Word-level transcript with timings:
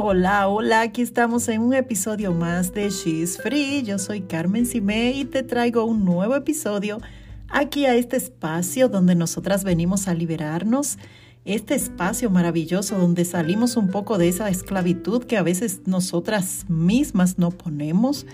Hola, 0.00 0.46
hola, 0.46 0.82
aquí 0.82 1.02
estamos 1.02 1.48
en 1.48 1.60
un 1.60 1.74
episodio 1.74 2.32
más 2.32 2.72
de 2.72 2.88
She's 2.88 3.36
Free. 3.36 3.82
Yo 3.82 3.98
soy 3.98 4.20
Carmen 4.20 4.64
Simé 4.64 5.10
y 5.10 5.24
te 5.24 5.42
traigo 5.42 5.82
un 5.82 6.04
nuevo 6.04 6.36
episodio 6.36 7.00
aquí 7.48 7.84
a 7.84 7.96
este 7.96 8.16
espacio 8.16 8.88
donde 8.88 9.16
nosotras 9.16 9.64
venimos 9.64 10.06
a 10.06 10.14
liberarnos, 10.14 10.98
este 11.44 11.74
espacio 11.74 12.30
maravilloso 12.30 12.96
donde 12.96 13.24
salimos 13.24 13.76
un 13.76 13.88
poco 13.88 14.18
de 14.18 14.28
esa 14.28 14.48
esclavitud 14.48 15.24
que 15.24 15.36
a 15.36 15.42
veces 15.42 15.80
nosotras 15.86 16.66
mismas 16.68 17.36
no 17.36 17.50
ponemos. 17.50 18.24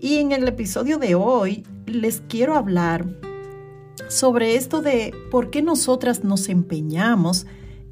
Y 0.00 0.16
en 0.16 0.32
el 0.32 0.48
episodio 0.48 0.96
de 0.96 1.14
hoy 1.14 1.66
les 1.84 2.22
quiero 2.26 2.56
hablar 2.56 3.04
sobre 4.08 4.56
esto 4.56 4.80
de 4.80 5.14
por 5.30 5.50
qué 5.50 5.60
nosotras 5.60 6.24
nos 6.24 6.48
empeñamos 6.48 7.44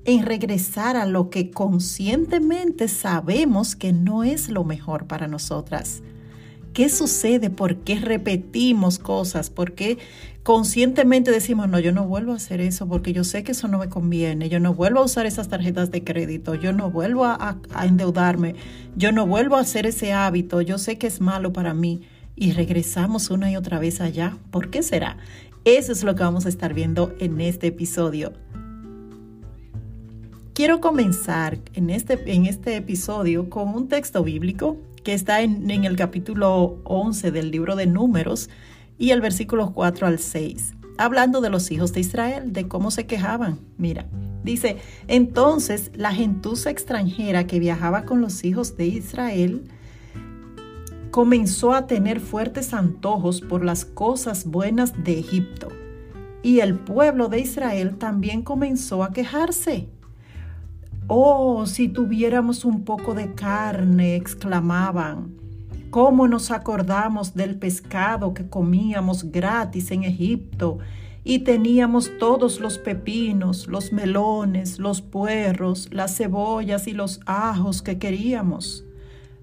regresar 0.05 0.97
a 0.97 1.07
lo 1.07 1.31
que 1.31 1.51
conscientemente 1.51 2.89
sabemos 2.89 3.77
que 3.77 3.93
no 3.93 4.25
es 4.25 4.49
lo 4.49 4.65
mejor 4.65 5.07
para 5.07 5.29
nosotras. 5.29 6.03
¿Qué 6.73 6.89
sucede? 6.89 7.51
¿Por 7.51 7.79
qué 7.79 7.97
repetimos 7.97 8.99
cosas? 8.99 9.51
¿Por 9.51 9.73
qué 9.73 9.99
conscientemente 10.43 11.31
decimos, 11.31 11.69
no, 11.69 11.79
yo 11.81 11.93
no 11.93 12.07
vuelvo 12.07 12.33
a 12.33 12.37
hacer 12.37 12.61
eso 12.61 12.89
porque 12.89 13.13
yo 13.13 13.25
sé 13.25 13.43
que 13.43 13.53
eso 13.53 13.69
no 13.69 13.79
me 13.79 13.89
conviene, 13.89 14.49
yo 14.49 14.59
no 14.61 14.73
vuelvo 14.73 15.01
a 15.01 15.05
usar 15.05 15.27
esas 15.27 15.49
tarjetas 15.49 15.91
de 15.91 16.03
crédito, 16.03 16.55
yo 16.55 16.73
no 16.73 16.91
vuelvo 16.91 17.25
a, 17.25 17.59
endeudarme, 17.85 18.55
yo 18.97 19.13
no 19.13 19.27
vuelvo 19.27 19.57
a 19.57 19.61
hacer 19.61 19.87
ese 19.87 20.13
hábito, 20.13 20.61
yo 20.61 20.79
sé 20.79 20.97
que 20.97 21.07
es 21.07 21.21
malo 21.21 21.53
para 21.53 21.75
mí 21.75 22.03
y 22.37 22.53
regresamos 22.53 23.31
una 23.31 23.51
y 23.51 23.57
otra 23.57 23.79
vez 23.79 24.01
allá? 24.01 24.39
¿Por 24.51 24.71
qué 24.71 24.83
será? 24.83 25.19
Eso 25.65 25.93
es 25.93 26.03
lo 26.05 26.15
que 26.15 26.23
vamos 26.23 26.47
a 26.47 26.49
estar 26.49 26.73
viendo 26.73 27.15
en 27.19 27.41
este 27.41 27.67
episodio. 27.67 28.33
Quiero 30.61 30.83
comenzar 30.83 31.57
en 31.73 31.89
este, 31.89 32.21
en 32.31 32.45
este 32.45 32.77
episodio 32.77 33.49
con 33.49 33.75
un 33.75 33.89
texto 33.89 34.23
bíblico 34.23 34.77
que 35.03 35.15
está 35.15 35.41
en, 35.41 35.71
en 35.71 35.85
el 35.85 35.97
capítulo 35.97 36.83
11 36.85 37.31
del 37.31 37.51
libro 37.51 37.77
de 37.77 37.87
Números 37.87 38.51
y 38.99 39.13
el 39.13 39.23
versículo 39.23 39.73
4 39.73 40.07
al 40.07 40.19
6, 40.19 40.75
hablando 40.99 41.41
de 41.41 41.49
los 41.49 41.71
hijos 41.71 41.95
de 41.95 42.01
Israel, 42.01 42.53
de 42.53 42.69
cómo 42.69 42.91
se 42.91 43.07
quejaban. 43.07 43.59
Mira, 43.79 44.07
dice, 44.45 44.77
entonces 45.09 45.93
la 45.95 46.13
gentuza 46.13 46.69
extranjera 46.69 47.47
que 47.47 47.59
viajaba 47.59 48.05
con 48.05 48.21
los 48.21 48.45
hijos 48.45 48.77
de 48.77 48.85
Israel 48.85 49.65
comenzó 51.11 51.73
a 51.73 51.87
tener 51.87 52.21
fuertes 52.21 52.75
antojos 52.75 53.41
por 53.41 53.65
las 53.65 53.87
cosas 53.87 54.45
buenas 54.45 54.93
de 55.05 55.21
Egipto. 55.21 55.69
Y 56.43 56.61
el 56.61 56.75
pueblo 56.75 57.29
de 57.29 57.41
Israel 57.41 57.97
también 57.97 58.43
comenzó 58.43 59.03
a 59.05 59.13
quejarse 59.13 59.89
Oh, 61.13 61.67
si 61.67 61.89
tuviéramos 61.89 62.65
un 62.65 62.85
poco 62.85 63.15
de 63.15 63.35
carne, 63.35 64.15
exclamaban. 64.15 65.35
¿Cómo 65.91 66.29
nos 66.29 66.53
acordamos 66.53 67.35
del 67.35 67.59
pescado 67.59 68.33
que 68.33 68.49
comíamos 68.49 69.33
gratis 69.33 69.91
en 69.91 70.05
Egipto 70.05 70.79
y 71.25 71.41
teníamos 71.41 72.17
todos 72.21 72.61
los 72.61 72.79
pepinos, 72.79 73.67
los 73.67 73.93
melones, 73.93 74.79
los 74.79 75.03
puerros, 75.03 75.89
las 75.91 76.17
cebollas 76.17 76.87
y 76.87 76.93
los 76.93 77.19
ajos 77.27 77.83
que 77.83 77.99
queríamos? 77.99 78.85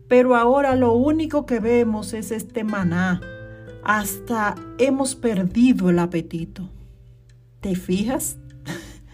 Pero 0.08 0.38
ahora 0.38 0.74
lo 0.74 0.94
único 0.94 1.46
que 1.46 1.59
vemos 1.59 2.14
es 2.14 2.31
este 2.31 2.64
maná. 2.64 3.20
Hasta 3.84 4.56
hemos 4.78 5.16
perdido 5.16 5.90
el 5.90 6.00
apetito. 6.00 6.70
¿Te 7.59 7.76
fijas? 7.76 8.38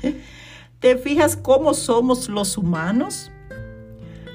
¿Te 0.83 0.97
fijas 0.97 1.37
cómo 1.37 1.73
somos 1.73 2.27
los 2.27 2.57
humanos? 2.57 3.31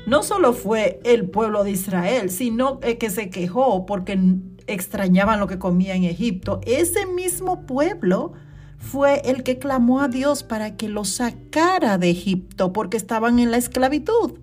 No 0.07 0.23
solo 0.23 0.55
fue 0.55 0.99
el 1.05 1.29
pueblo 1.29 1.63
de 1.63 1.73
Israel, 1.73 2.31
sino 2.31 2.81
que 2.81 3.11
se 3.11 3.29
quejó 3.29 3.85
porque 3.85 4.19
extrañaban 4.67 5.41
lo 5.41 5.47
que 5.47 5.59
comía 5.59 5.95
en 5.95 6.05
Egipto. 6.05 6.63
Ese 6.65 7.05
mismo 7.05 7.67
pueblo 7.67 8.33
fue 8.79 9.21
el 9.27 9.43
que 9.43 9.59
clamó 9.59 10.01
a 10.01 10.09
Dios 10.09 10.43
para 10.43 10.75
que 10.79 10.89
los 10.89 11.11
sacara 11.11 11.99
de 11.99 12.09
Egipto 12.09 12.73
porque 12.73 12.97
estaban 12.97 13.39
en 13.41 13.51
la 13.51 13.59
esclavitud. 13.59 14.39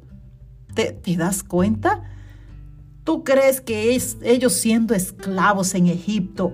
¿Te, 0.75 0.91
te 0.91 1.15
das 1.15 1.41
cuenta? 1.41 2.03
¿Tú 3.03 3.23
crees 3.23 3.61
que 3.61 3.97
ellos 4.21 4.53
siendo 4.53 4.93
esclavos 4.93 5.73
en 5.73 5.87
Egipto 5.87 6.53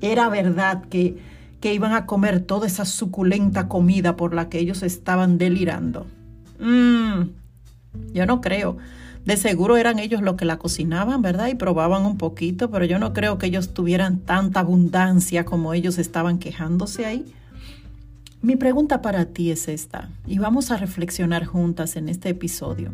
era 0.00 0.30
verdad 0.30 0.86
que 0.86 1.18
que 1.62 1.72
iban 1.72 1.94
a 1.94 2.06
comer 2.06 2.40
toda 2.40 2.66
esa 2.66 2.84
suculenta 2.84 3.68
comida 3.68 4.16
por 4.16 4.34
la 4.34 4.48
que 4.48 4.58
ellos 4.58 4.82
estaban 4.82 5.38
delirando. 5.38 6.06
Mmm, 6.58 7.22
yo 8.12 8.26
no 8.26 8.40
creo. 8.40 8.76
De 9.24 9.36
seguro 9.36 9.76
eran 9.76 10.00
ellos 10.00 10.22
los 10.22 10.34
que 10.34 10.44
la 10.44 10.58
cocinaban, 10.58 11.22
¿verdad? 11.22 11.46
Y 11.46 11.54
probaban 11.54 12.04
un 12.04 12.18
poquito, 12.18 12.68
pero 12.68 12.84
yo 12.84 12.98
no 12.98 13.12
creo 13.12 13.38
que 13.38 13.46
ellos 13.46 13.72
tuvieran 13.72 14.18
tanta 14.18 14.58
abundancia 14.58 15.44
como 15.44 15.72
ellos 15.72 15.98
estaban 15.98 16.40
quejándose 16.40 17.06
ahí. 17.06 17.32
Mi 18.42 18.56
pregunta 18.56 19.00
para 19.00 19.26
ti 19.26 19.52
es 19.52 19.68
esta, 19.68 20.10
y 20.26 20.38
vamos 20.38 20.72
a 20.72 20.76
reflexionar 20.76 21.44
juntas 21.44 21.94
en 21.94 22.08
este 22.08 22.30
episodio. 22.30 22.90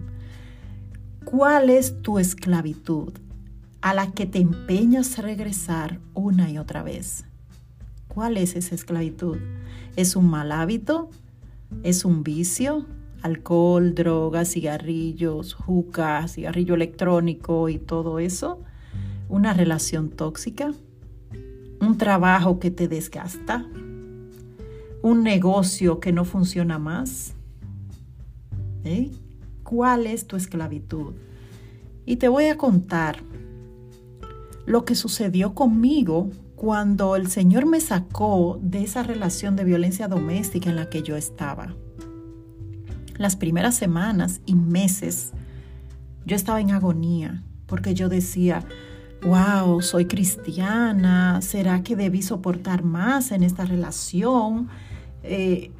¿Cuál 1.24 1.70
es 1.70 2.02
tu 2.02 2.18
esclavitud 2.18 3.14
a 3.80 3.94
la 3.94 4.10
que 4.12 4.26
te 4.26 4.40
empeñas 4.40 5.18
a 5.18 5.22
regresar 5.22 6.00
una 6.12 6.50
y 6.50 6.58
otra 6.58 6.82
vez? 6.82 7.24
¿Cuál 8.08 8.36
es 8.36 8.56
esa 8.56 8.74
esclavitud? 8.74 9.36
¿Es 9.96 10.16
un 10.16 10.28
mal 10.28 10.50
hábito? 10.52 11.10
¿Es 11.82 12.04
un 12.04 12.22
vicio? 12.22 12.86
Alcohol, 13.22 13.94
drogas, 13.94 14.52
cigarrillos, 14.52 15.54
juca, 15.54 16.26
cigarrillo 16.28 16.74
electrónico 16.74 17.68
y 17.68 17.78
todo 17.78 18.18
eso. 18.18 18.62
¿Una 19.28 19.52
relación 19.52 20.08
tóxica? 20.08 20.72
¿Un 21.80 21.98
trabajo 21.98 22.58
que 22.58 22.70
te 22.70 22.88
desgasta? 22.88 23.66
¿Un 25.02 25.22
negocio 25.22 26.00
que 26.00 26.12
no 26.12 26.24
funciona 26.24 26.78
más? 26.78 27.34
¿Eh? 28.84 29.10
¿Cuál 29.62 30.06
es 30.06 30.26
tu 30.26 30.36
esclavitud? 30.36 31.12
Y 32.06 32.16
te 32.16 32.28
voy 32.28 32.46
a 32.46 32.56
contar 32.56 33.18
lo 34.64 34.84
que 34.84 34.94
sucedió 34.94 35.54
conmigo 35.54 36.30
cuando 36.58 37.14
el 37.14 37.30
Señor 37.30 37.66
me 37.66 37.80
sacó 37.80 38.58
de 38.60 38.82
esa 38.82 39.04
relación 39.04 39.54
de 39.54 39.62
violencia 39.62 40.08
doméstica 40.08 40.68
en 40.68 40.74
la 40.74 40.90
que 40.90 41.02
yo 41.02 41.16
estaba. 41.16 41.76
Las 43.16 43.36
primeras 43.36 43.76
semanas 43.76 44.40
y 44.44 44.56
meses 44.56 45.30
yo 46.26 46.34
estaba 46.34 46.60
en 46.60 46.72
agonía 46.72 47.44
porque 47.66 47.94
yo 47.94 48.08
decía, 48.08 48.64
wow, 49.22 49.80
soy 49.82 50.06
cristiana, 50.06 51.40
¿será 51.42 51.84
que 51.84 51.94
debí 51.94 52.22
soportar 52.22 52.82
más 52.82 53.30
en 53.30 53.44
esta 53.44 53.64
relación? 53.64 54.68
Eh, 55.22 55.70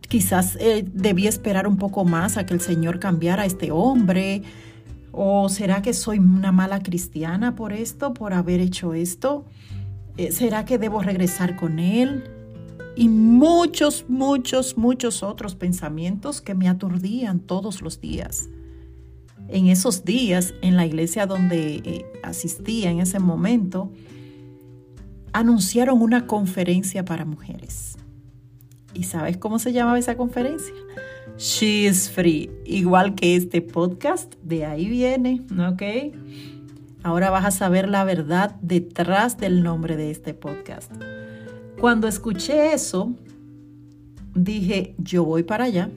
quizás 0.00 0.56
eh, 0.60 0.82
debí 0.94 1.26
esperar 1.26 1.68
un 1.68 1.76
poco 1.76 2.06
más 2.06 2.38
a 2.38 2.46
que 2.46 2.54
el 2.54 2.60
Señor 2.62 3.00
cambiara 3.00 3.42
a 3.42 3.46
este 3.46 3.70
hombre. 3.70 4.42
¿O 5.18 5.48
será 5.48 5.80
que 5.80 5.94
soy 5.94 6.18
una 6.18 6.52
mala 6.52 6.82
cristiana 6.82 7.56
por 7.56 7.72
esto, 7.72 8.12
por 8.12 8.34
haber 8.34 8.60
hecho 8.60 8.92
esto? 8.92 9.46
Eh, 10.18 10.30
¿Será 10.30 10.66
que 10.66 10.76
debo 10.76 11.00
regresar 11.00 11.56
con 11.56 11.78
él? 11.78 12.24
Y 12.96 13.08
muchos, 13.08 14.04
muchos, 14.08 14.76
muchos 14.76 15.22
otros 15.22 15.54
pensamientos 15.54 16.42
que 16.42 16.54
me 16.54 16.68
aturdían 16.68 17.40
todos 17.40 17.80
los 17.80 17.98
días. 18.02 18.50
En 19.48 19.68
esos 19.68 20.04
días, 20.04 20.52
en 20.60 20.76
la 20.76 20.84
iglesia 20.84 21.24
donde 21.24 21.76
eh, 21.76 22.04
asistía 22.22 22.90
en 22.90 23.00
ese 23.00 23.18
momento, 23.18 23.90
anunciaron 25.32 26.02
una 26.02 26.26
conferencia 26.26 27.06
para 27.06 27.24
mujeres. 27.24 27.96
¿Y 28.92 29.04
sabes 29.04 29.38
cómo 29.38 29.58
se 29.58 29.72
llamaba 29.72 29.98
esa 29.98 30.14
conferencia? 30.18 30.74
She 31.38 31.86
is 31.86 32.10
free, 32.10 32.50
igual 32.64 33.14
que 33.14 33.36
este 33.36 33.60
podcast, 33.60 34.34
de 34.42 34.64
ahí 34.64 34.88
viene, 34.88 35.42
¿ok? 35.52 35.82
Ahora 37.02 37.28
vas 37.28 37.44
a 37.44 37.50
saber 37.50 37.90
la 37.90 38.04
verdad 38.04 38.56
detrás 38.62 39.36
del 39.36 39.62
nombre 39.62 39.96
de 39.96 40.10
este 40.10 40.32
podcast. 40.32 40.90
Cuando 41.78 42.08
escuché 42.08 42.72
eso, 42.72 43.14
dije, 44.34 44.94
yo 44.96 45.24
voy 45.24 45.42
para 45.42 45.64
allá, 45.64 45.90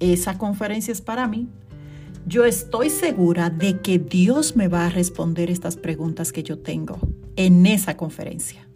esa 0.00 0.36
conferencia 0.36 0.92
es 0.92 1.00
para 1.00 1.26
mí. 1.26 1.48
Yo 2.26 2.44
estoy 2.44 2.90
segura 2.90 3.48
de 3.48 3.80
que 3.80 3.98
Dios 3.98 4.54
me 4.54 4.68
va 4.68 4.84
a 4.84 4.90
responder 4.90 5.50
estas 5.50 5.78
preguntas 5.78 6.30
que 6.30 6.42
yo 6.42 6.58
tengo 6.58 6.98
en 7.36 7.64
esa 7.64 7.96
conferencia. 7.96 8.68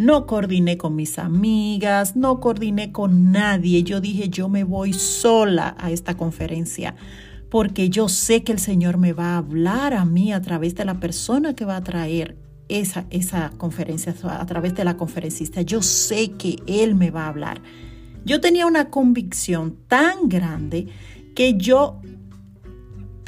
No 0.00 0.24
coordiné 0.24 0.78
con 0.78 0.96
mis 0.96 1.18
amigas, 1.18 2.16
no 2.16 2.40
coordiné 2.40 2.90
con 2.90 3.32
nadie. 3.32 3.82
Yo 3.82 4.00
dije, 4.00 4.30
yo 4.30 4.48
me 4.48 4.64
voy 4.64 4.94
sola 4.94 5.76
a 5.78 5.90
esta 5.90 6.16
conferencia 6.16 6.96
porque 7.50 7.90
yo 7.90 8.08
sé 8.08 8.42
que 8.42 8.52
el 8.52 8.60
Señor 8.60 8.96
me 8.96 9.12
va 9.12 9.34
a 9.34 9.36
hablar 9.36 9.92
a 9.92 10.06
mí 10.06 10.32
a 10.32 10.40
través 10.40 10.74
de 10.74 10.86
la 10.86 10.98
persona 11.00 11.54
que 11.54 11.66
va 11.66 11.76
a 11.76 11.84
traer 11.84 12.38
esa, 12.70 13.04
esa 13.10 13.50
conferencia, 13.58 14.14
a 14.22 14.46
través 14.46 14.74
de 14.74 14.84
la 14.84 14.96
conferencista. 14.96 15.60
Yo 15.60 15.82
sé 15.82 16.30
que 16.30 16.56
Él 16.66 16.94
me 16.94 17.10
va 17.10 17.24
a 17.24 17.28
hablar. 17.28 17.60
Yo 18.24 18.40
tenía 18.40 18.64
una 18.64 18.88
convicción 18.88 19.76
tan 19.86 20.30
grande 20.30 20.86
que 21.34 21.58
yo 21.58 22.00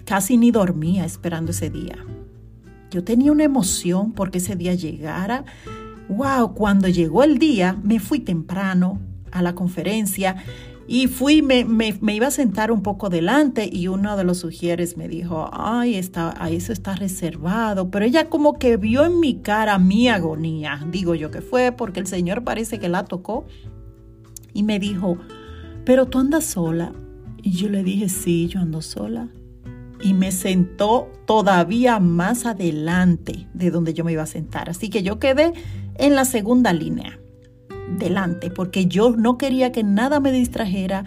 casi 0.06 0.38
ni 0.38 0.50
dormía 0.50 1.04
esperando 1.04 1.50
ese 1.50 1.68
día. 1.68 1.98
Yo 2.90 3.04
tenía 3.04 3.30
una 3.30 3.44
emoción 3.44 4.12
porque 4.12 4.38
ese 4.38 4.56
día 4.56 4.72
llegara. 4.72 5.44
Wow, 6.12 6.54
cuando 6.54 6.88
llegó 6.88 7.24
el 7.24 7.38
día, 7.38 7.78
me 7.82 7.98
fui 7.98 8.20
temprano 8.20 9.00
a 9.30 9.42
la 9.42 9.54
conferencia 9.54 10.36
y 10.86 11.06
fui, 11.06 11.40
me, 11.42 11.64
me, 11.64 12.14
iba 12.14 12.26
a 12.26 12.30
sentar 12.30 12.70
un 12.70 12.82
poco 12.82 13.08
delante 13.08 13.68
y 13.72 13.88
uno 13.88 14.16
de 14.16 14.24
los 14.24 14.38
sugieres 14.38 14.96
me 14.96 15.08
dijo, 15.08 15.48
ay, 15.52 15.94
está, 15.94 16.34
eso 16.50 16.72
está 16.72 16.94
reservado. 16.94 17.90
Pero 17.90 18.04
ella 18.04 18.28
como 18.28 18.58
que 18.58 18.76
vio 18.76 19.04
en 19.04 19.20
mi 19.20 19.36
cara 19.36 19.78
mi 19.78 20.08
agonía, 20.08 20.86
digo 20.90 21.14
yo 21.14 21.30
que 21.30 21.40
fue, 21.40 21.72
porque 21.72 22.00
el 22.00 22.06
Señor 22.06 22.44
parece 22.44 22.78
que 22.78 22.90
la 22.90 23.04
tocó 23.04 23.46
y 24.52 24.64
me 24.64 24.78
dijo, 24.78 25.16
pero 25.84 26.06
tú 26.06 26.18
andas 26.18 26.44
sola. 26.44 26.92
Y 27.42 27.52
yo 27.52 27.68
le 27.68 27.82
dije, 27.82 28.08
sí, 28.08 28.48
yo 28.48 28.60
ando 28.60 28.82
sola 28.82 29.28
y 30.02 30.14
me 30.14 30.32
sentó 30.32 31.10
todavía 31.26 32.00
más 32.00 32.44
adelante 32.44 33.46
de 33.54 33.70
donde 33.70 33.94
yo 33.94 34.04
me 34.04 34.12
iba 34.12 34.22
a 34.22 34.26
sentar. 34.26 34.68
Así 34.68 34.90
que 34.90 35.02
yo 35.02 35.18
quedé 35.18 35.52
en 36.02 36.16
la 36.16 36.24
segunda 36.24 36.72
línea, 36.72 37.20
delante, 37.96 38.50
porque 38.50 38.86
yo 38.86 39.16
no 39.16 39.38
quería 39.38 39.70
que 39.70 39.84
nada 39.84 40.18
me 40.18 40.32
distrajera. 40.32 41.04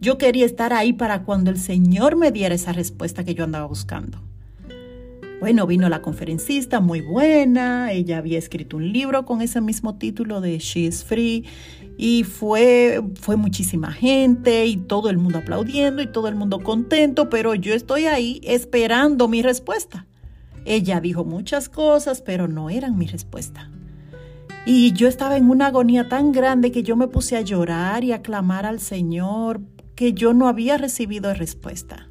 Yo 0.00 0.16
quería 0.16 0.46
estar 0.46 0.72
ahí 0.72 0.94
para 0.94 1.22
cuando 1.24 1.50
el 1.50 1.58
Señor 1.58 2.16
me 2.16 2.32
diera 2.32 2.54
esa 2.54 2.72
respuesta 2.72 3.24
que 3.24 3.34
yo 3.34 3.44
andaba 3.44 3.66
buscando. 3.66 4.22
Bueno, 5.40 5.66
vino 5.66 5.90
la 5.90 6.00
conferencista 6.00 6.80
muy 6.80 7.02
buena, 7.02 7.92
ella 7.92 8.16
había 8.16 8.38
escrito 8.38 8.78
un 8.78 8.90
libro 8.90 9.26
con 9.26 9.42
ese 9.42 9.60
mismo 9.60 9.96
título 9.98 10.40
de 10.40 10.58
She 10.58 10.86
is 10.86 11.04
Free 11.04 11.44
y 11.98 12.24
fue, 12.24 13.02
fue 13.20 13.36
muchísima 13.36 13.92
gente 13.92 14.64
y 14.64 14.78
todo 14.78 15.10
el 15.10 15.18
mundo 15.18 15.38
aplaudiendo 15.38 16.00
y 16.00 16.06
todo 16.06 16.26
el 16.26 16.36
mundo 16.36 16.60
contento, 16.60 17.28
pero 17.28 17.54
yo 17.54 17.74
estoy 17.74 18.06
ahí 18.06 18.40
esperando 18.44 19.28
mi 19.28 19.42
respuesta. 19.42 20.06
Ella 20.64 21.00
dijo 21.00 21.24
muchas 21.24 21.68
cosas, 21.68 22.22
pero 22.22 22.48
no 22.48 22.70
eran 22.70 22.96
mi 22.96 23.06
respuesta. 23.06 23.70
Y 24.70 24.92
yo 24.92 25.08
estaba 25.08 25.38
en 25.38 25.48
una 25.48 25.68
agonía 25.68 26.10
tan 26.10 26.30
grande 26.30 26.70
que 26.70 26.82
yo 26.82 26.94
me 26.94 27.08
puse 27.08 27.38
a 27.38 27.40
llorar 27.40 28.04
y 28.04 28.12
a 28.12 28.20
clamar 28.20 28.66
al 28.66 28.80
Señor 28.80 29.62
que 29.94 30.12
yo 30.12 30.34
no 30.34 30.46
había 30.46 30.76
recibido 30.76 31.32
respuesta. 31.32 32.10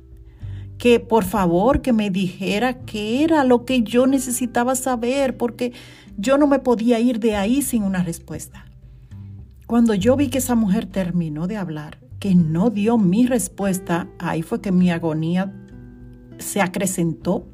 Que 0.79 0.99
por 0.99 1.23
favor 1.23 1.83
que 1.83 1.93
me 1.93 2.09
dijera 2.09 2.79
qué 2.79 3.23
era 3.23 3.43
lo 3.43 3.63
que 3.63 3.83
yo 3.83 4.07
necesitaba 4.07 4.73
saber, 4.73 5.37
porque 5.37 5.71
yo 6.17 6.39
no 6.39 6.47
me 6.47 6.57
podía 6.57 6.99
ir 6.99 7.19
de 7.19 7.35
ahí 7.35 7.61
sin 7.61 7.83
una 7.83 8.01
respuesta. 8.01 8.65
Cuando 9.67 9.93
yo 9.93 10.15
vi 10.15 10.29
que 10.29 10.39
esa 10.39 10.55
mujer 10.55 10.87
terminó 10.87 11.45
de 11.45 11.57
hablar, 11.57 11.99
que 12.19 12.33
no 12.33 12.71
dio 12.71 12.97
mi 12.97 13.27
respuesta, 13.27 14.09
ahí 14.17 14.41
fue 14.41 14.61
que 14.61 14.71
mi 14.71 14.89
agonía 14.89 15.53
se 16.39 16.61
acrecentó. 16.61 17.45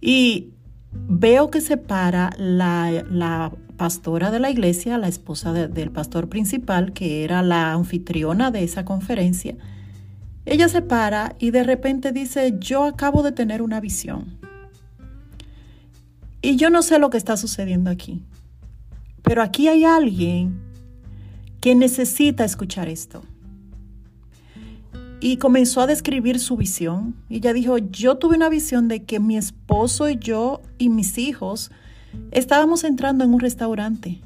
Y 0.00 0.52
veo 0.92 1.50
que 1.50 1.60
se 1.60 1.76
para 1.76 2.30
la, 2.36 3.52
pastora 3.80 4.30
de 4.30 4.40
la 4.40 4.50
iglesia, 4.50 4.98
la 4.98 5.08
esposa 5.08 5.54
del 5.54 5.90
pastor 5.90 6.28
principal, 6.28 6.92
que 6.92 7.24
era 7.24 7.40
la 7.42 7.72
anfitriona 7.72 8.50
de 8.50 8.62
esa 8.62 8.84
conferencia. 8.84 9.56
Ella 10.44 10.68
se 10.68 10.82
para 10.82 11.34
y 11.38 11.50
de 11.50 11.64
repente 11.64 12.12
dice, 12.12 12.56
yo 12.60 12.84
acabo 12.84 13.22
de 13.22 13.32
tener 13.32 13.62
una 13.62 13.80
visión. 13.80 14.36
Y 16.42 16.56
yo 16.56 16.68
no 16.68 16.82
sé 16.82 16.98
lo 16.98 17.08
que 17.08 17.16
está 17.16 17.38
sucediendo 17.38 17.88
aquí, 17.88 18.22
pero 19.22 19.42
aquí 19.42 19.68
hay 19.68 19.84
alguien 19.84 20.60
que 21.62 21.74
necesita 21.74 22.44
escuchar 22.44 22.86
esto. 22.86 23.22
Y 25.22 25.38
comenzó 25.38 25.80
a 25.80 25.86
describir 25.86 26.38
su 26.38 26.58
visión. 26.58 27.16
Y 27.30 27.36
ella 27.36 27.54
dijo, 27.54 27.78
yo 27.78 28.18
tuve 28.18 28.36
una 28.36 28.50
visión 28.50 28.88
de 28.88 29.04
que 29.04 29.20
mi 29.20 29.38
esposo 29.38 30.10
y 30.10 30.18
yo 30.18 30.60
y 30.76 30.90
mis 30.90 31.16
hijos 31.16 31.70
estábamos 32.30 32.84
entrando 32.84 33.24
en 33.24 33.34
un 33.34 33.40
restaurante. 33.40 34.20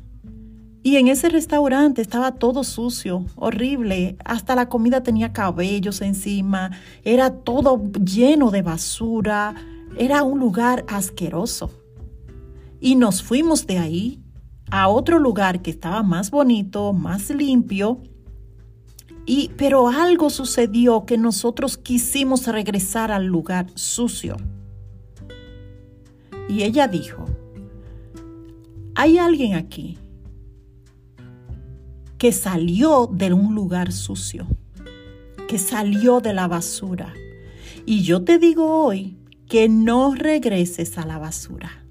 Y 0.83 0.97
en 0.97 1.09
ese 1.09 1.31
restaurante 1.31 2.03
estaba 2.03 2.33
todo 2.33 2.63
sucio, 2.63 3.25
horrible, 3.37 4.19
hasta 4.23 4.55
la 4.55 4.69
comida 4.69 5.03
tenía 5.03 5.33
cabellos 5.33 6.03
encima, 6.03 6.73
era 7.05 7.31
todo 7.31 7.83
lleno 8.05 8.51
de 8.51 8.61
basura, 8.61 9.55
era 9.97 10.23
un 10.25 10.41
lugar 10.41 10.85
asqueroso. 10.89 11.71
Y 12.81 12.97
nos 12.97 13.23
fuimos 13.23 13.67
de 13.67 13.79
ahí 13.79 14.21
a 14.71 14.89
otro 14.89 15.19
lugar 15.19 15.63
que 15.63 15.71
estaba 15.71 16.03
más 16.03 16.31
bonito, 16.31 16.93
más 16.93 17.31
limpio. 17.31 18.03
Y, 19.25 19.53
pero 19.57 19.89
algo 19.89 20.29
sucedió 20.29 21.07
que 21.07 21.17
nosotros 21.17 21.79
quisimos 21.79 22.47
regresar 22.47 23.11
al 23.11 23.25
lugar 23.25 23.69
sucio. 23.75 24.37
Y 26.47 26.63
ella 26.63 26.89
dijo, 26.89 27.25
hay 28.95 29.19
alguien 29.19 29.55
aquí 29.55 29.99
que 32.19 32.33
salió 32.33 33.07
de 33.07 33.33
un 33.33 33.55
lugar 33.55 33.93
sucio, 33.93 34.47
que 35.49 35.59
salió 35.59 36.21
de 36.21 36.33
la 36.33 36.49
basura. 36.49 37.13
Y 37.87 38.03
yo 38.03 38.25
te 38.25 38.39
digo 38.39 38.85
hoy 38.85 39.17
que 39.49 39.69
no 39.69 40.15
regreses 40.15 40.97
a 40.97 41.05
la 41.05 41.19
basura 41.19 41.85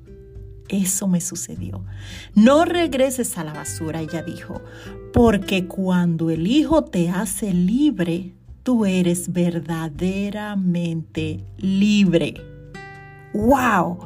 eso 0.73 1.07
me 1.07 1.21
sucedió. 1.21 1.85
No 2.35 2.65
regreses 2.65 3.37
a 3.37 3.43
la 3.43 3.53
basura, 3.53 4.01
ella 4.01 4.23
dijo, 4.23 4.59
porque 5.13 5.67
cuando 5.67 6.31
el 6.31 6.47
Hijo 6.47 6.83
te 6.83 7.09
hace 7.09 7.53
libre, 7.53 8.33
tú 8.63 8.85
eres 8.85 9.31
verdaderamente 9.31 11.45
libre. 11.57 12.33
¡Wow! 13.33 13.99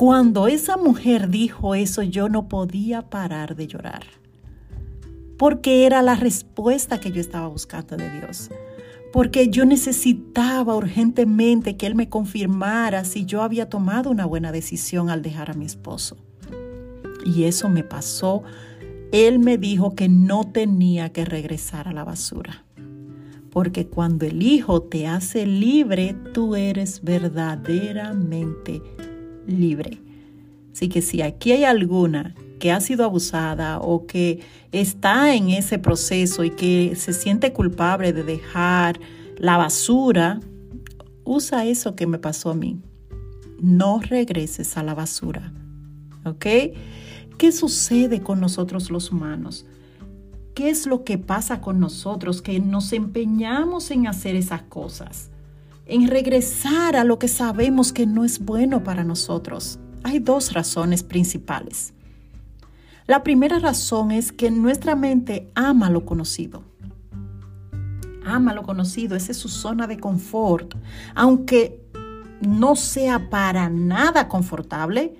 Cuando 0.00 0.48
esa 0.48 0.78
mujer 0.78 1.28
dijo 1.28 1.74
eso, 1.74 2.02
yo 2.02 2.30
no 2.30 2.48
podía 2.48 3.10
parar 3.10 3.54
de 3.54 3.66
llorar, 3.66 4.02
porque 5.36 5.84
era 5.84 6.00
la 6.00 6.14
respuesta 6.14 6.98
que 6.98 7.12
yo 7.12 7.20
estaba 7.20 7.48
buscando 7.48 7.98
de 7.98 8.08
Dios 8.08 8.48
porque 9.12 9.50
yo 9.50 9.66
necesitaba 9.66 10.74
urgentemente 10.74 11.76
que 11.76 11.86
él 11.86 11.94
me 11.96 12.08
confirmara 12.08 13.04
si 13.04 13.26
yo 13.26 13.42
había 13.42 13.68
tomado 13.68 14.08
una 14.08 14.24
buena 14.24 14.52
decisión 14.52 15.10
al 15.10 15.20
dejar 15.20 15.50
a 15.50 15.54
mi 15.54 15.66
esposo. 15.66 16.16
Y 17.26 17.44
eso 17.44 17.68
me 17.68 17.84
pasó. 17.84 18.42
Él 19.12 19.38
me 19.38 19.58
dijo 19.58 19.94
que 19.94 20.08
no 20.08 20.44
tenía 20.44 21.12
que 21.12 21.26
regresar 21.26 21.88
a 21.88 21.92
la 21.92 22.04
basura. 22.04 22.64
Porque 23.50 23.88
cuando 23.88 24.24
el 24.24 24.42
Hijo 24.42 24.80
te 24.80 25.06
hace 25.08 25.44
libre, 25.44 26.14
tú 26.32 26.54
eres 26.54 27.02
verdaderamente 27.02 28.80
libre. 29.50 29.98
Así 30.72 30.88
que 30.88 31.02
si 31.02 31.22
aquí 31.22 31.52
hay 31.52 31.64
alguna 31.64 32.34
que 32.58 32.70
ha 32.70 32.80
sido 32.80 33.04
abusada 33.04 33.80
o 33.80 34.06
que 34.06 34.40
está 34.70 35.34
en 35.34 35.50
ese 35.50 35.78
proceso 35.78 36.44
y 36.44 36.50
que 36.50 36.94
se 36.96 37.12
siente 37.12 37.52
culpable 37.52 38.12
de 38.12 38.22
dejar 38.22 39.00
la 39.36 39.56
basura, 39.56 40.40
usa 41.24 41.64
eso 41.64 41.96
que 41.96 42.06
me 42.06 42.18
pasó 42.18 42.50
a 42.50 42.54
mí. 42.54 42.78
No 43.60 44.00
regreses 44.00 44.76
a 44.76 44.82
la 44.82 44.94
basura. 44.94 45.52
¿Ok? 46.24 46.46
¿Qué 47.38 47.52
sucede 47.52 48.20
con 48.20 48.40
nosotros 48.40 48.90
los 48.90 49.10
humanos? 49.10 49.64
¿Qué 50.54 50.68
es 50.68 50.86
lo 50.86 51.04
que 51.04 51.16
pasa 51.16 51.60
con 51.60 51.80
nosotros 51.80 52.42
que 52.42 52.60
nos 52.60 52.92
empeñamos 52.92 53.90
en 53.90 54.06
hacer 54.06 54.36
esas 54.36 54.62
cosas? 54.62 55.29
En 55.92 56.06
regresar 56.06 56.94
a 56.94 57.02
lo 57.02 57.18
que 57.18 57.26
sabemos 57.26 57.92
que 57.92 58.06
no 58.06 58.24
es 58.24 58.38
bueno 58.38 58.84
para 58.84 59.02
nosotros. 59.02 59.80
Hay 60.04 60.20
dos 60.20 60.52
razones 60.52 61.02
principales. 61.02 61.94
La 63.08 63.24
primera 63.24 63.58
razón 63.58 64.12
es 64.12 64.30
que 64.30 64.52
nuestra 64.52 64.94
mente 64.94 65.50
ama 65.56 65.90
lo 65.90 66.04
conocido. 66.04 66.62
Ama 68.24 68.54
lo 68.54 68.62
conocido, 68.62 69.16
esa 69.16 69.32
es 69.32 69.38
su 69.38 69.48
zona 69.48 69.88
de 69.88 69.98
confort. 69.98 70.76
Aunque 71.16 71.84
no 72.40 72.76
sea 72.76 73.28
para 73.28 73.68
nada 73.68 74.28
confortable, 74.28 75.16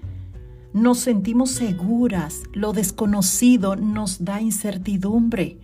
nos 0.72 1.00
sentimos 1.00 1.50
seguras. 1.50 2.44
Lo 2.52 2.72
desconocido 2.72 3.74
nos 3.74 4.24
da 4.24 4.40
incertidumbre. 4.40 5.58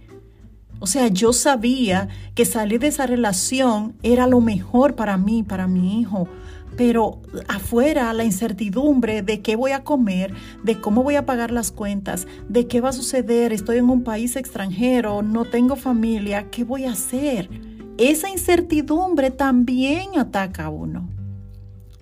O 0.78 0.86
sea, 0.86 1.08
yo 1.08 1.32
sabía 1.32 2.08
que 2.34 2.44
salir 2.44 2.80
de 2.80 2.88
esa 2.88 3.06
relación 3.06 3.96
era 4.02 4.26
lo 4.26 4.40
mejor 4.40 4.94
para 4.94 5.16
mí, 5.16 5.42
para 5.42 5.66
mi 5.66 6.00
hijo, 6.00 6.28
pero 6.76 7.22
afuera 7.48 8.12
la 8.12 8.24
incertidumbre 8.24 9.22
de 9.22 9.40
qué 9.40 9.56
voy 9.56 9.72
a 9.72 9.82
comer, 9.82 10.34
de 10.62 10.78
cómo 10.80 11.02
voy 11.02 11.14
a 11.14 11.24
pagar 11.24 11.50
las 11.50 11.72
cuentas, 11.72 12.26
de 12.48 12.66
qué 12.66 12.80
va 12.80 12.90
a 12.90 12.92
suceder, 12.92 13.52
estoy 13.52 13.78
en 13.78 13.88
un 13.88 14.04
país 14.04 14.36
extranjero, 14.36 15.22
no 15.22 15.46
tengo 15.46 15.76
familia, 15.76 16.50
¿qué 16.50 16.64
voy 16.64 16.84
a 16.84 16.92
hacer? 16.92 17.48
Esa 17.96 18.28
incertidumbre 18.28 19.30
también 19.30 20.18
ataca 20.18 20.66
a 20.66 20.70
uno. 20.70 21.08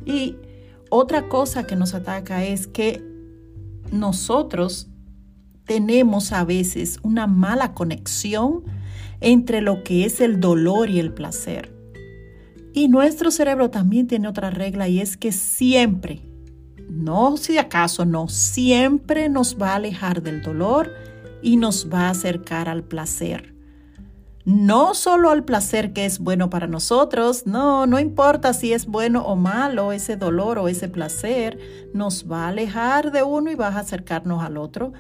Y 0.05 0.37
otra 0.91 1.29
cosa 1.29 1.67
que 1.67 1.77
nos 1.77 1.95
ataca 1.95 2.45
es 2.45 2.67
que 2.67 3.03
nosotros 3.93 4.89
tenemos 5.65 6.33
a 6.33 6.45
veces 6.45 6.99
una 7.03 7.27
mala 7.27 7.75
conexión 7.75 8.65
entre 9.21 9.61
lo 9.61 9.83
que 9.83 10.05
es 10.05 10.21
el 10.21 10.41
dolor 10.41 10.91
y 10.91 11.01
el 11.01 11.13
placer. 11.13 11.73
Y 12.73 12.89
nuestro 12.89 13.31
cerebro 13.31 13.71
también 13.71 14.07
tiene 14.07 14.29
otra 14.29 14.51
regla 14.51 14.89
y 14.89 15.01
es 15.01 15.17
que 15.17 15.33
siempre, 15.33 16.23
no 16.91 17.37
si 17.37 17.57
acaso, 17.57 18.05
no, 18.05 18.29
siempre 18.29 19.29
nos 19.29 19.57
va 19.61 19.71
a 19.71 19.77
alejar 19.77 20.23
del 20.23 20.43
dolor 20.43 20.91
y 21.41 21.57
nos 21.57 21.89
va 21.93 22.09
a 22.09 22.11
acercar 22.11 22.69
al 22.69 22.83
placer. 22.83 23.55
No 24.45 24.93
solo 24.93 25.31
al 25.31 25.45
placer 25.45 25.95
que 25.95 26.05
es 26.05 26.19
bueno 26.19 26.51
para 26.51 26.67
nosotros, 26.67 27.47
no, 27.47 27.87
no 27.87 27.99
importa 27.99 28.53
si 28.53 28.75
es 28.75 28.87
bueno 28.87 29.23
o 29.23 29.37
malo 29.37 29.93
ese 29.93 30.17
dolor 30.17 30.59
o 30.59 30.69
ese 30.69 30.89
placer, 30.89 31.59
nos 31.95 32.31
va 32.31 32.45
a 32.45 32.49
alejar 32.49 33.11
de 33.11 33.23
uno 33.23 33.51
y 33.51 33.55
va 33.55 33.69
a 33.69 33.79
acercarnos 33.79 34.43
al 34.43 34.59
otro. 34.59 34.93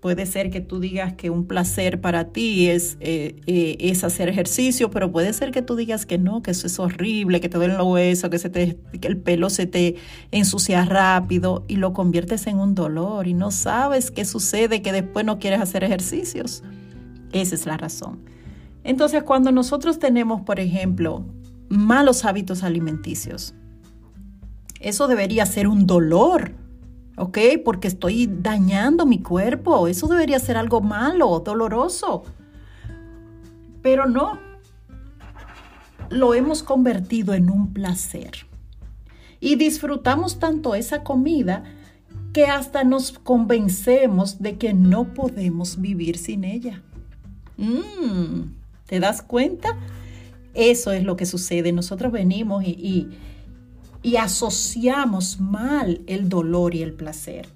Puede 0.00 0.24
ser 0.24 0.50
que 0.50 0.62
tú 0.62 0.80
digas 0.80 1.12
que 1.12 1.28
un 1.28 1.46
placer 1.46 2.00
para 2.00 2.24
ti 2.32 2.68
es, 2.68 2.96
eh, 3.00 3.36
eh, 3.46 3.76
es 3.80 4.02
hacer 4.02 4.30
ejercicio, 4.30 4.90
pero 4.90 5.12
puede 5.12 5.34
ser 5.34 5.50
que 5.50 5.60
tú 5.60 5.76
digas 5.76 6.06
que 6.06 6.16
no, 6.16 6.42
que 6.42 6.52
eso 6.52 6.66
es 6.66 6.78
horrible, 6.78 7.42
que 7.42 7.50
te 7.50 7.58
duelen 7.58 7.76
los 7.76 7.86
huesos, 7.86 8.30
que, 8.30 8.78
que 8.98 9.08
el 9.08 9.18
pelo 9.18 9.50
se 9.50 9.66
te 9.66 9.96
ensucia 10.30 10.86
rápido 10.86 11.64
y 11.68 11.76
lo 11.76 11.92
conviertes 11.92 12.46
en 12.46 12.58
un 12.58 12.74
dolor 12.74 13.26
y 13.26 13.34
no 13.34 13.50
sabes 13.50 14.10
qué 14.10 14.24
sucede, 14.24 14.80
que 14.80 14.92
después 14.92 15.26
no 15.26 15.38
quieres 15.38 15.60
hacer 15.60 15.84
ejercicios. 15.84 16.62
Esa 17.32 17.54
es 17.54 17.66
la 17.66 17.76
razón. 17.76 18.20
Entonces, 18.84 19.22
cuando 19.22 19.52
nosotros 19.52 19.98
tenemos, 19.98 20.40
por 20.40 20.60
ejemplo, 20.60 21.26
malos 21.68 22.24
hábitos 22.24 22.62
alimenticios, 22.62 23.54
eso 24.80 25.08
debería 25.08 25.44
ser 25.44 25.68
un 25.68 25.86
dolor 25.86 26.54
¿ok? 27.20 27.38
Porque 27.64 27.86
estoy 27.86 28.26
dañando 28.26 29.04
mi 29.04 29.20
cuerpo. 29.20 29.86
Eso 29.88 30.08
debería 30.08 30.38
ser 30.38 30.56
algo 30.56 30.80
malo, 30.80 31.40
doloroso. 31.40 32.24
Pero 33.82 34.06
no. 34.06 34.38
Lo 36.08 36.32
hemos 36.32 36.62
convertido 36.62 37.34
en 37.34 37.50
un 37.50 37.74
placer. 37.74 38.46
Y 39.38 39.56
disfrutamos 39.56 40.38
tanto 40.38 40.74
esa 40.74 41.04
comida 41.04 41.64
que 42.32 42.46
hasta 42.46 42.84
nos 42.84 43.12
convencemos 43.12 44.40
de 44.40 44.56
que 44.56 44.72
no 44.72 45.12
podemos 45.12 45.78
vivir 45.80 46.16
sin 46.16 46.44
ella. 46.44 46.82
Mm, 47.58 48.52
¿Te 48.86 48.98
das 48.98 49.20
cuenta? 49.20 49.76
Eso 50.54 50.90
es 50.92 51.04
lo 51.04 51.16
que 51.16 51.26
sucede. 51.26 51.72
Nosotros 51.72 52.12
venimos 52.12 52.64
y 52.64 52.70
y 52.70 53.08
asociamos 54.16 55.40
mal 55.40 56.02
el 56.06 56.28
dolor 56.28 56.74
y 56.74 56.82
el 56.82 56.92
placer. 56.94 57.48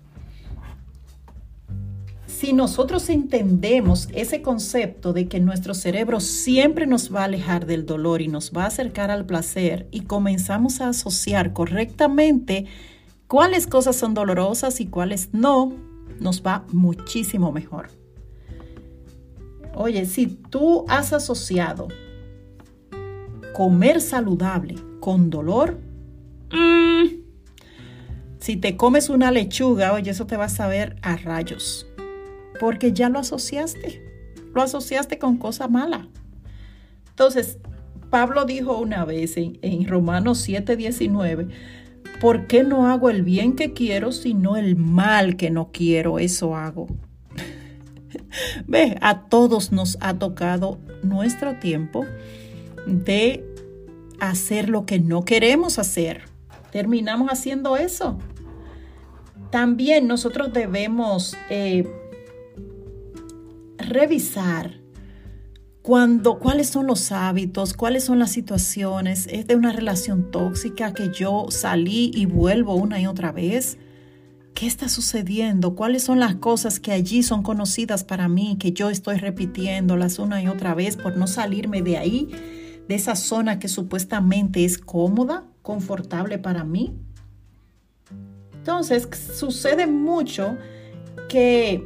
Si 2.27 2.53
nosotros 2.53 3.09
entendemos 3.09 4.09
ese 4.13 4.43
concepto 4.43 5.13
de 5.13 5.29
que 5.29 5.41
nuestro 5.41 5.73
cerebro 5.73 6.21
siempre 6.21 6.87
nos 6.87 7.15
va 7.15 7.23
a 7.23 7.25
alejar 7.25 7.65
del 7.65 7.87
dolor 7.87 8.21
y 8.21 8.29
nos 8.29 8.53
va 8.53 8.65
a 8.65 8.67
acercar 8.67 9.11
al 9.11 9.25
placer 9.25 9.87
y 9.91 10.03
comenzamos 10.03 10.81
a 10.81 10.89
asociar 10.89 11.53
correctamente 11.53 12.67
cuáles 13.29 13.67
cosas 13.67 13.97
son 13.97 14.15
dolorosas 14.15 14.81
y 14.81 14.87
cuáles 14.87 15.31
no, 15.33 15.73
nos 16.21 16.43
va 16.43 16.65
muchísimo 16.73 17.53
mejor. 17.53 17.89
Oye, 19.75 20.05
si 20.05 20.27
tú 20.27 20.85
has 20.89 21.13
asociado 21.13 21.89
comer 23.55 24.01
saludable 24.01 24.77
con 25.01 25.31
dolor, 25.31 25.79
Mm. 26.55 27.25
Si 28.39 28.57
te 28.57 28.77
comes 28.77 29.09
una 29.09 29.31
lechuga, 29.31 29.95
oye, 29.95 30.11
eso 30.11 30.27
te 30.27 30.37
va 30.37 30.45
a 30.45 30.51
saber 30.51 30.97
a 31.03 31.17
rayos. 31.17 31.87
Porque 32.61 32.93
ya 32.93 33.09
lo 33.09 33.19
asociaste. 33.19 34.03
Lo 34.55 34.63
asociaste 34.63 35.19
con 35.19 35.39
cosa 35.39 35.67
mala. 35.67 36.09
Entonces, 37.09 37.59
Pablo 38.11 38.45
dijo 38.45 38.79
una 38.79 39.05
vez 39.05 39.37
en, 39.37 39.59
en 39.63 39.89
Romanos 39.89 40.47
7:19, 40.47 41.49
¿por 42.21 42.47
qué 42.47 42.65
no 42.65 42.87
hago 42.87 43.09
el 43.09 43.23
bien 43.23 43.57
que 43.57 43.73
quiero, 43.73 44.13
sino 44.13 44.57
el 44.57 44.77
mal 44.77 45.37
que 45.37 45.51
no 45.51 45.71
quiero? 45.73 46.19
Eso 46.19 46.55
hago. 46.55 46.87
Ve, 48.67 48.99
a 49.01 49.23
todos 49.23 49.73
nos 49.73 49.97
ha 50.01 50.19
tocado 50.19 50.79
nuestro 51.03 51.59
tiempo 51.59 52.05
de 52.87 53.43
hacer 54.21 54.69
lo 54.69 54.85
que 54.85 55.01
no 55.01 55.25
queremos 55.25 55.79
hacer 55.79 56.34
terminamos 56.75 57.29
haciendo 57.29 57.77
eso. 57.77 58.19
También 59.51 60.09
nosotros 60.09 60.53
debemos 60.53 61.37
eh, 61.49 61.89
revisar 63.79 64.81
cuando, 65.83 66.41
cuáles 66.41 66.71
son 66.71 66.89
los 66.89 67.13
hábitos, 67.13 67.75
cuáles 67.75 68.03
son 68.03 68.19
las 68.19 68.33
situaciones. 68.33 69.29
¿Es 69.31 69.47
de 69.47 69.55
una 69.55 69.71
relación 69.71 70.33
tóxica 70.33 70.93
que 70.93 71.13
yo 71.13 71.47
salí 71.49 72.11
y 72.13 72.27
vuelvo 72.27 72.75
una 72.75 73.01
y 73.01 73.07
otra 73.07 73.31
vez? 73.31 73.79
¿Qué 74.53 74.67
está 74.67 74.89
sucediendo? 74.89 75.77
¿Cuáles 75.77 76.03
son 76.03 76.19
las 76.19 76.35
cosas 76.35 76.81
que 76.81 76.91
allí 76.91 77.23
son 77.23 77.45
conocidas 77.45 78.03
para 78.03 78.27
mí, 78.27 78.57
que 78.59 78.73
yo 78.73 78.91
estoy 78.91 79.19
repitiéndolas 79.19 80.19
una 80.19 80.43
y 80.43 80.49
otra 80.49 80.75
vez 80.75 80.97
por 80.97 81.17
no 81.17 81.29
salirme 81.29 81.83
de 81.83 81.99
ahí, 81.99 82.31
de 82.89 82.97
esa 82.97 83.15
zona 83.15 83.61
que 83.61 83.69
supuestamente 83.69 84.65
es 84.65 84.77
cómoda? 84.77 85.54
Confortable 85.65 86.39
para 86.39 86.63
mí. 86.63 86.95
Entonces, 88.53 89.09
sucede 89.35 89.87
mucho 89.87 90.59
que 91.29 91.83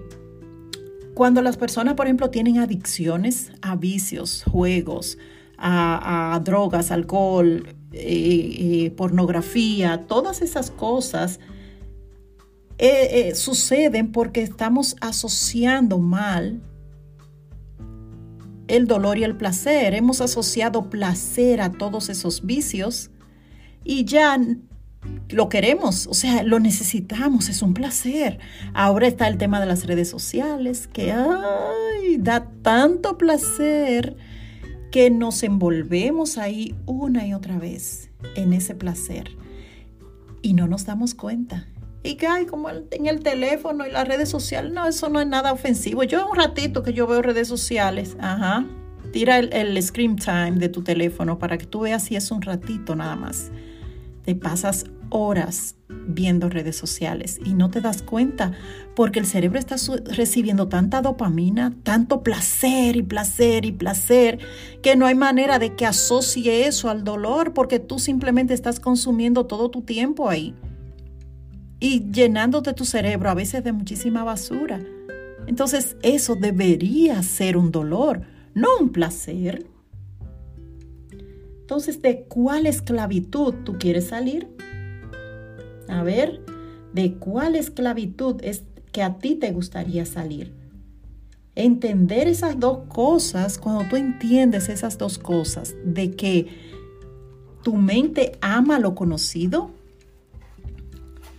cuando 1.15 1.43
las 1.43 1.57
personas, 1.57 1.95
por 1.95 2.07
ejemplo, 2.07 2.29
tienen 2.29 2.59
adicciones 2.59 3.53
a 3.63 3.77
vicios, 3.77 4.43
juegos, 4.45 5.17
a, 5.57 6.41
drogas, 6.45 6.91
alcohol, 6.91 7.69
eh, 7.93 8.85
eh, 8.87 8.91
pornografía, 8.97 10.07
todas 10.09 10.43
esas 10.43 10.73
cosas 10.73 11.39
eh, 12.79 13.33
suceden 13.37 14.11
porque 14.11 14.43
estamos 14.43 14.97
asociando 15.01 15.99
mal 15.99 16.61
el 18.67 18.89
dolor 18.89 19.19
y 19.19 19.25
el 19.25 19.37
placer. 19.37 19.95
Hemos 19.95 20.21
asociado 20.21 20.91
placer 20.91 21.61
a 21.61 21.71
todos 21.71 22.09
esos 22.09 22.45
vicios 22.45 23.13
y 23.85 24.05
ya 24.05 24.39
lo 25.31 25.49
queremos, 25.49 26.07
o 26.07 26.15
sea, 26.15 26.43
lo 26.43 26.59
necesitamos, 26.59 27.49
es 27.49 27.63
un 27.63 27.75
placer. 27.75 28.39
Ahora 28.75 29.07
está 29.07 29.29
el 29.29 29.39
tema 29.39 29.61
de 29.61 29.67
las 29.67 29.87
redes 29.87 30.09
sociales, 30.09 30.89
que 30.89 31.13
ay, 31.13 32.17
da 32.19 32.49
tanto 32.63 33.19
placer 33.19 34.17
que 34.91 35.11
nos 35.11 35.43
envolvemos 35.43 36.39
ahí 36.39 36.75
una 36.87 37.27
y 37.27 37.35
otra 37.35 37.59
vez 37.59 38.11
en 38.37 38.53
ese 38.53 38.75
placer 38.75 39.31
y 40.41 40.55
no 40.55 40.67
nos 40.67 40.87
damos 40.87 41.15
cuenta. 41.15 41.67
Y 42.03 42.15
que, 42.15 42.27
ay, 42.27 42.47
como 42.47 42.71
en 42.71 43.07
el 43.07 43.21
teléfono 43.21 43.87
y 43.87 43.91
las 43.91 44.09
redes 44.09 44.31
sociales, 44.31 44.73
no, 44.73 44.87
eso 44.87 45.09
no 45.11 45.21
es 45.21 45.27
nada 45.27 45.53
ofensivo. 45.53 46.05
Yo 46.05 46.27
un 46.31 46.37
ratito 46.37 46.83
que 46.83 46.93
yo 46.95 47.07
veo 47.07 47.21
redes 47.21 47.49
sociales, 47.49 48.17
ajá, 48.21 48.65
tira 49.13 49.39
el, 49.39 49.53
el 49.53 49.83
screen 49.83 50.17
time 50.17 50.53
de 50.53 50.69
tu 50.69 50.83
teléfono 50.83 51.39
para 51.39 51.59
que 51.59 51.67
tú 51.67 51.81
veas 51.81 52.05
si 52.05 52.17
es 52.17 52.31
un 52.31 52.41
ratito 52.41 52.97
nada 52.97 53.17
más 53.17 53.51
te 54.29 54.35
pasas 54.35 54.85
horas 55.09 55.77
viendo 55.89 56.51
redes 56.51 56.77
sociales 56.77 57.41
y 57.47 57.55
no 57.55 57.71
te 57.71 57.81
das 57.81 58.03
cuenta 58.03 58.53
porque 58.95 59.21
el 59.21 59.25
cerebro 59.25 59.59
está 59.59 59.77
recibiendo 60.05 60.69
tanta 60.69 61.01
dopamina, 61.01 61.75
tanto 61.83 62.23
placer 62.23 62.97
y 62.97 63.03
placer 63.03 63.65
y 63.65 63.73
placer, 63.73 64.39
que 64.83 64.97
no 64.97 65.07
hay 65.07 65.15
manera 65.15 65.59
de 65.59 65.75
que 65.77 65.87
asocie 65.87 66.67
eso 66.67 66.91
al 66.91 67.05
dolor 67.05 67.55
porque 67.55 67.79
tú 67.79 67.99
simplemente 67.99 68.53
estás 68.53 68.81
consumiendo 68.81 69.47
todo 69.47 69.71
tu 69.71 69.81
tiempo 69.81 70.29
ahí 70.29 70.55
y 71.81 72.13
llenándote 72.13 72.75
tu 72.75 72.85
cerebro 72.85 73.31
a 73.31 73.35
veces 73.35 73.65
de 73.65 73.73
muchísima 73.73 74.25
basura. 74.25 74.79
Entonces 75.47 75.97
eso 76.03 76.35
debería 76.35 77.23
ser 77.23 77.57
un 77.57 77.73
dolor, 77.73 78.21
no 78.53 78.69
un 78.79 78.91
placer. 78.91 79.68
Entonces, 81.69 82.01
¿de 82.01 82.23
cuál 82.23 82.67
esclavitud 82.67 83.53
tú 83.63 83.77
quieres 83.79 84.07
salir? 84.07 84.49
A 85.87 86.03
ver, 86.03 86.41
¿de 86.95 87.13
cuál 87.17 87.57
esclavitud 87.57 88.37
es 88.43 88.63
que 88.91 89.03
a 89.03 89.19
ti 89.19 89.35
te 89.35 89.53
gustaría 89.53 90.07
salir? 90.07 90.55
Entender 91.55 92.27
esas 92.27 92.59
dos 92.59 92.85
cosas, 92.89 93.59
cuando 93.59 93.85
tú 93.85 93.97
entiendes 93.97 94.71
esas 94.71 94.97
dos 94.97 95.19
cosas, 95.19 95.75
de 95.85 96.13
que 96.13 96.47
tu 97.63 97.77
mente 97.77 98.33
ama 98.41 98.79
lo 98.79 98.95
conocido 98.95 99.71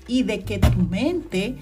y 0.08 0.22
de 0.22 0.42
que 0.42 0.60
tu 0.60 0.78
mente 0.78 1.56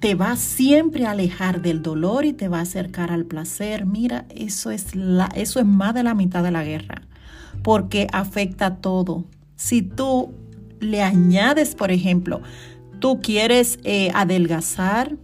te 0.00 0.14
va 0.14 0.36
siempre 0.36 1.06
a 1.06 1.12
alejar 1.12 1.62
del 1.62 1.80
dolor 1.80 2.26
y 2.26 2.34
te 2.34 2.48
va 2.48 2.58
a 2.58 2.62
acercar 2.62 3.10
al 3.10 3.24
placer. 3.24 3.86
Mira, 3.86 4.26
eso 4.28 4.70
es, 4.70 4.94
la, 4.94 5.30
eso 5.34 5.60
es 5.60 5.64
más 5.64 5.94
de 5.94 6.02
la 6.02 6.12
mitad 6.12 6.44
de 6.44 6.50
la 6.50 6.62
guerra 6.62 7.06
porque 7.62 8.06
afecta 8.12 8.76
todo. 8.76 9.24
Si 9.56 9.82
tú 9.82 10.32
le 10.80 11.02
añades, 11.02 11.74
por 11.74 11.90
ejemplo, 11.90 12.40
tú 12.98 13.20
quieres 13.20 13.78
eh, 13.84 14.10
adelgazar, 14.14 15.16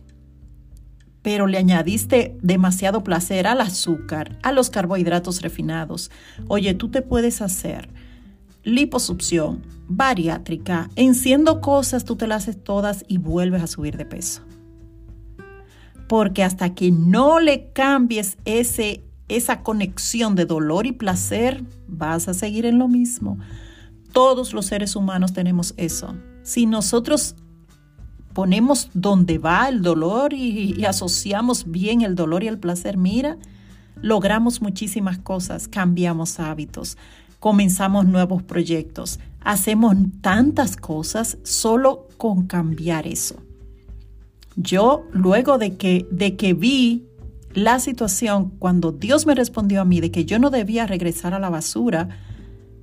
pero 1.23 1.47
le 1.47 1.59
añadiste 1.59 2.37
demasiado 2.41 3.03
placer 3.03 3.47
al 3.47 3.61
azúcar, 3.61 4.39
a 4.43 4.53
los 4.53 4.71
carbohidratos 4.71 5.43
refinados. 5.43 6.11
Oye, 6.47 6.75
tú 6.75 6.89
te 6.89 7.03
puedes 7.03 7.43
hacer 7.43 7.89
liposucción, 8.67 9.63
bariátrica, 9.89 10.91
enciendo 10.97 11.61
cosas, 11.61 12.05
tú 12.05 12.17
te 12.17 12.27
las 12.27 12.43
haces 12.43 12.63
todas 12.63 13.05
y 13.07 13.19
vuelves 13.19 13.63
a 13.63 13.69
subir 13.69 13.97
de 13.97 14.05
peso. 14.05 14.43
Porque 16.09 16.43
hasta 16.43 16.75
que 16.75 16.91
no 16.91 17.39
le 17.39 17.71
cambies 17.73 18.37
ese, 18.45 19.05
esa 19.29 19.63
conexión 19.63 20.35
de 20.35 20.47
dolor 20.47 20.87
y 20.87 20.93
placer, 20.93 21.65
vas 21.89 22.29
a 22.29 22.35
seguir 22.35 22.67
en 22.67 22.79
lo 22.79 22.89
mismo. 22.89 23.39
Todos 24.13 24.53
los 24.53 24.67
seres 24.67 24.97
humanos 24.97 25.33
tenemos 25.33 25.75
eso. 25.77 26.15
Si 26.43 26.67
nosotros 26.67 27.35
ponemos 28.33 28.91
donde 28.95 29.39
va 29.39 29.69
el 29.69 29.83
dolor 29.83 30.33
y, 30.33 30.75
y 30.77 30.85
asociamos 30.85 31.71
bien 31.71 32.03
el 32.03 32.15
dolor 32.15 32.45
y 32.45 32.49
el 32.49 32.59
placer, 32.59 32.97
mira, 32.97 33.37
logramos 34.01 34.63
muchísimas 34.63 35.19
cosas, 35.19 35.69
cambiamos 35.69 36.39
hábitos, 36.39 36.97
comenzamos 37.41 38.07
nuevos 38.07 38.43
proyectos, 38.43 39.19
hacemos 39.41 39.97
tantas 40.21 40.77
cosas 40.77 41.39
solo 41.43 42.09
con 42.17 42.47
cambiar 42.47 43.07
eso. 43.07 43.37
Yo 44.57 45.05
luego 45.13 45.59
de 45.59 45.77
que, 45.77 46.07
de 46.11 46.37
que 46.37 46.55
vi 46.55 47.07
la 47.57 47.81
situación, 47.81 48.51
cuando 48.59 48.93
Dios 48.93 49.25
me 49.25 49.35
respondió 49.35 49.81
a 49.81 49.87
mí 49.87 50.03
de 50.03 50.11
que 50.11 50.27
yo 50.27 50.39
no 50.39 50.51
debía 50.51 50.87
regresar 50.87 51.33
a 51.33 51.39
la 51.39 51.49
basura, 51.49 52.11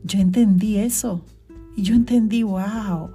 yo 0.03 0.19
entendí 0.19 0.77
eso. 0.77 1.21
Y 1.77 1.83
yo 1.83 1.93
entendí, 1.93 2.41
wow, 2.41 3.11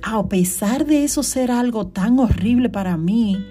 a 0.00 0.28
pesar 0.28 0.86
de 0.86 1.02
eso 1.02 1.24
ser 1.24 1.50
algo 1.50 1.88
tan 1.88 2.20
horrible 2.20 2.68
para 2.68 2.96
mí, 2.96 3.44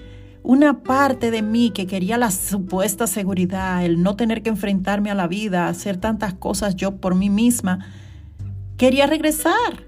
una 0.44 0.82
parte 0.82 1.30
de 1.30 1.42
mí 1.42 1.72
que 1.72 1.88
quería 1.88 2.18
la 2.18 2.32
supuesta 2.32 3.06
seguridad, 3.06 3.84
el 3.84 4.02
no 4.02 4.16
tener 4.16 4.42
que 4.42 4.50
enfrentarme 4.50 5.12
a 5.12 5.16
la 5.16 5.28
vida, 5.28 5.68
hacer 5.68 5.98
tantas 5.98 6.36
cosas 6.36 6.78
yo 6.78 7.02
por 7.02 7.16
mí 7.16 7.30
misma, 7.30 7.80
quería 8.78 9.08
regresar. 9.08 9.87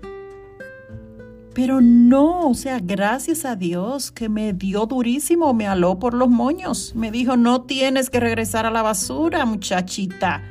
Pero 1.53 1.81
no, 1.81 2.49
o 2.49 2.53
sea, 2.53 2.79
gracias 2.79 3.43
a 3.43 3.55
Dios 3.55 4.11
que 4.11 4.29
me 4.29 4.53
dio 4.53 4.85
durísimo, 4.85 5.53
me 5.53 5.67
aló 5.67 5.99
por 5.99 6.13
los 6.13 6.29
moños. 6.29 6.93
Me 6.95 7.11
dijo, 7.11 7.37
no 7.37 7.63
tienes 7.63 8.09
que 8.09 8.19
regresar 8.19 8.65
a 8.65 8.71
la 8.71 8.81
basura, 8.81 9.45
muchachita. 9.45 10.43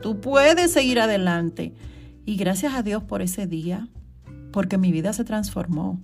Tú 0.00 0.20
puedes 0.20 0.72
seguir 0.72 1.00
adelante. 1.00 1.74
Y 2.24 2.36
gracias 2.36 2.74
a 2.74 2.82
Dios 2.82 3.02
por 3.02 3.22
ese 3.22 3.46
día, 3.46 3.88
porque 4.52 4.78
mi 4.78 4.92
vida 4.92 5.12
se 5.12 5.24
transformó. 5.24 6.00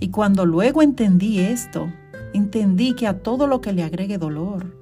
Y 0.00 0.08
cuando 0.08 0.44
luego 0.44 0.82
entendí 0.82 1.38
esto, 1.38 1.90
entendí 2.34 2.94
que 2.94 3.06
a 3.06 3.22
todo 3.22 3.46
lo 3.46 3.60
que 3.60 3.72
le 3.72 3.82
agregue 3.82 4.18
dolor, 4.18 4.76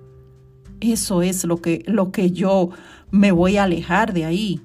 eso 0.80 1.22
es 1.22 1.44
lo 1.44 1.58
que, 1.58 1.84
lo 1.86 2.10
que 2.10 2.32
yo 2.32 2.70
me 3.10 3.30
voy 3.30 3.56
a 3.56 3.64
alejar 3.64 4.12
de 4.12 4.24
ahí. 4.24 4.60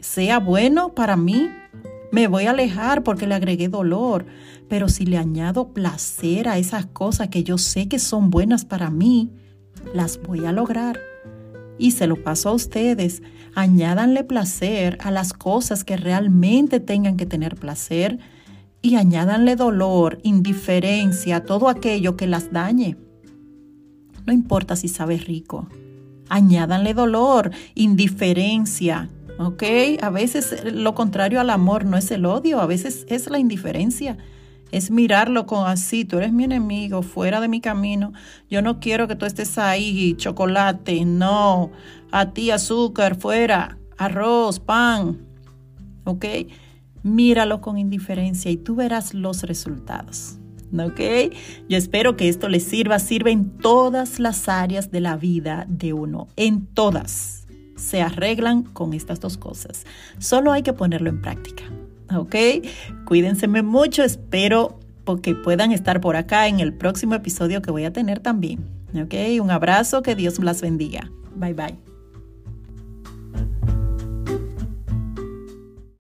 Sea 0.00 0.38
bueno 0.38 0.94
para 0.94 1.16
mí, 1.16 1.50
me 2.12 2.28
voy 2.28 2.46
a 2.46 2.50
alejar 2.50 3.02
porque 3.02 3.26
le 3.26 3.34
agregué 3.34 3.68
dolor. 3.68 4.26
Pero 4.68 4.88
si 4.88 5.04
le 5.04 5.18
añado 5.18 5.68
placer 5.72 6.48
a 6.48 6.58
esas 6.58 6.86
cosas 6.86 7.28
que 7.28 7.44
yo 7.44 7.58
sé 7.58 7.88
que 7.88 7.98
son 7.98 8.30
buenas 8.30 8.64
para 8.64 8.90
mí, 8.90 9.30
las 9.94 10.20
voy 10.22 10.46
a 10.46 10.52
lograr. 10.52 10.98
Y 11.78 11.90
se 11.90 12.06
lo 12.06 12.22
paso 12.22 12.48
a 12.48 12.52
ustedes. 12.52 13.22
Añádanle 13.54 14.24
placer 14.24 14.98
a 15.02 15.10
las 15.10 15.32
cosas 15.32 15.84
que 15.84 15.96
realmente 15.96 16.80
tengan 16.80 17.16
que 17.16 17.26
tener 17.26 17.56
placer 17.56 18.18
y 18.84 18.96
añádanle 18.96 19.56
dolor, 19.56 20.18
indiferencia, 20.22 21.44
todo 21.44 21.70
aquello 21.70 22.16
que 22.16 22.26
las 22.26 22.52
dañe. 22.52 22.98
No 24.26 24.32
importa 24.32 24.76
si 24.76 24.88
sabe 24.88 25.16
rico. 25.16 25.68
Añádanle 26.28 26.92
dolor, 26.92 27.50
indiferencia, 27.74 29.08
¿ok? 29.38 29.62
A 30.02 30.10
veces 30.10 30.64
lo 30.72 30.94
contrario 30.94 31.40
al 31.40 31.50
amor 31.50 31.84
no 31.84 31.96
es 31.96 32.10
el 32.10 32.26
odio, 32.26 32.60
a 32.60 32.66
veces 32.66 33.06
es 33.08 33.30
la 33.30 33.38
indiferencia. 33.38 34.18
Es 34.70 34.90
mirarlo 34.90 35.46
con 35.46 35.66
así, 35.68 36.04
tú 36.04 36.18
eres 36.18 36.32
mi 36.32 36.44
enemigo, 36.44 37.02
fuera 37.02 37.40
de 37.40 37.48
mi 37.48 37.60
camino. 37.60 38.12
Yo 38.50 38.60
no 38.60 38.80
quiero 38.80 39.06
que 39.06 39.14
tú 39.14 39.24
estés 39.24 39.56
ahí, 39.58 40.14
chocolate, 40.16 41.04
no. 41.04 41.70
A 42.10 42.32
ti 42.32 42.50
azúcar, 42.50 43.14
fuera, 43.16 43.78
arroz, 43.96 44.58
pan, 44.58 45.18
¿ok? 46.04 46.24
míralo 47.04 47.60
con 47.60 47.78
indiferencia 47.78 48.50
y 48.50 48.56
tú 48.56 48.74
verás 48.74 49.14
los 49.14 49.44
resultados. 49.44 50.38
¿Ok? 50.76 51.00
Yo 51.68 51.78
espero 51.78 52.16
que 52.16 52.28
esto 52.28 52.48
les 52.48 52.64
sirva, 52.64 52.98
sirve 52.98 53.30
en 53.30 53.58
todas 53.58 54.18
las 54.18 54.48
áreas 54.48 54.90
de 54.90 55.00
la 55.00 55.16
vida 55.16 55.66
de 55.68 55.92
uno, 55.92 56.26
en 56.34 56.66
todas. 56.66 57.43
Se 57.76 58.02
arreglan 58.02 58.62
con 58.62 58.94
estas 58.94 59.20
dos 59.20 59.36
cosas. 59.36 59.84
Solo 60.18 60.52
hay 60.52 60.62
que 60.62 60.72
ponerlo 60.72 61.10
en 61.10 61.20
práctica. 61.20 61.64
¿Ok? 62.14 62.36
Cuídense 63.04 63.48
mucho, 63.48 64.02
espero 64.02 64.78
que 65.22 65.34
puedan 65.34 65.72
estar 65.72 66.00
por 66.00 66.16
acá 66.16 66.48
en 66.48 66.60
el 66.60 66.72
próximo 66.72 67.14
episodio 67.14 67.62
que 67.62 67.70
voy 67.70 67.84
a 67.84 67.92
tener 67.92 68.20
también. 68.20 68.68
¿Ok? 68.94 69.14
Un 69.40 69.50
abrazo, 69.50 70.02
que 70.02 70.14
Dios 70.14 70.38
las 70.38 70.62
bendiga. 70.62 71.10
Bye 71.36 71.54
bye. 71.54 71.93